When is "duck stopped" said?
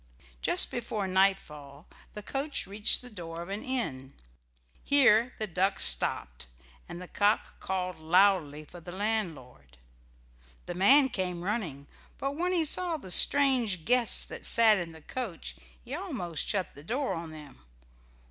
5.45-6.47